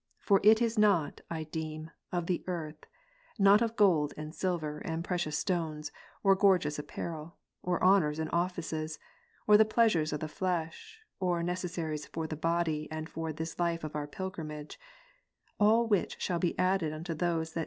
[0.17, 2.85] For it is not, I deem, of the earth,
[3.37, 5.91] not of gold and silver, and precious stones,
[6.23, 8.97] or gorgeous apparel, or honours and offices,
[9.45, 13.83] or the pleasures of the flesh, or necessaries for the body and for this life
[13.83, 14.79] of our pilgrimage;
[15.59, 17.59] all which shall be added unto those that Mat.